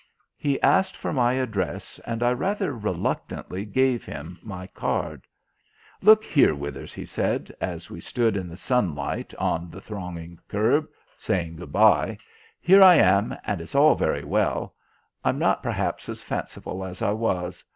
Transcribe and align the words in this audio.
He 0.35 0.59
asked 0.63 0.97
for 0.97 1.13
my 1.13 1.33
address, 1.33 1.99
and 2.07 2.23
I 2.23 2.31
rather 2.31 2.73
reluctantly 2.75 3.65
gave 3.65 4.03
him 4.03 4.39
my 4.41 4.65
card. 4.65 5.27
"Look 6.01 6.23
here, 6.23 6.55
Withers," 6.55 6.91
he 6.95 7.05
said, 7.05 7.53
as 7.61 7.91
we 7.91 8.01
stood 8.01 8.35
in 8.35 8.47
the 8.49 8.57
sunlight 8.57 9.31
on 9.35 9.69
the 9.69 9.79
thronging 9.79 10.39
kerb, 10.47 10.89
saying 11.19 11.57
good 11.57 11.71
bye, 11.71 12.17
"here 12.59 12.81
I 12.81 12.95
am, 12.95 13.37
and 13.45 13.61
it's 13.61 13.75
all 13.75 13.93
very 13.93 14.23
well; 14.23 14.73
I'm 15.23 15.37
not 15.37 15.61
perhaps 15.61 16.09
as 16.09 16.23
fanciful 16.23 16.83
as 16.83 17.03
I 17.03 17.11
was. 17.11 17.63